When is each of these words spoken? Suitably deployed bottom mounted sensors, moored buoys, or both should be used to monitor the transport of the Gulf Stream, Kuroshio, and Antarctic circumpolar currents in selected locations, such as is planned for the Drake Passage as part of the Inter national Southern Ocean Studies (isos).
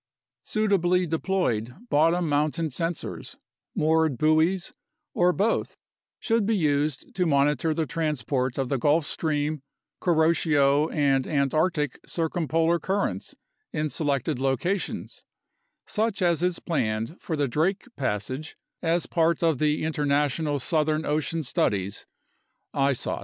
Suitably 0.43 1.05
deployed 1.05 1.75
bottom 1.91 2.27
mounted 2.27 2.71
sensors, 2.71 3.35
moored 3.75 4.17
buoys, 4.17 4.73
or 5.13 5.31
both 5.31 5.77
should 6.19 6.43
be 6.43 6.57
used 6.57 7.13
to 7.13 7.27
monitor 7.27 7.71
the 7.71 7.85
transport 7.85 8.57
of 8.57 8.67
the 8.67 8.79
Gulf 8.79 9.05
Stream, 9.05 9.61
Kuroshio, 10.01 10.91
and 10.91 11.27
Antarctic 11.27 11.99
circumpolar 12.07 12.79
currents 12.79 13.35
in 13.71 13.91
selected 13.91 14.39
locations, 14.39 15.23
such 15.85 16.23
as 16.23 16.41
is 16.41 16.57
planned 16.57 17.15
for 17.21 17.35
the 17.35 17.47
Drake 17.47 17.85
Passage 17.95 18.57
as 18.81 19.05
part 19.05 19.43
of 19.43 19.59
the 19.59 19.83
Inter 19.83 20.05
national 20.05 20.57
Southern 20.57 21.05
Ocean 21.05 21.43
Studies 21.43 22.07
(isos). 22.73 23.19